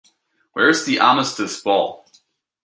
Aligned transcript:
Where's 0.53 0.83
the 0.85 0.99
Armistice 0.99 1.61
Ball? 1.61 2.03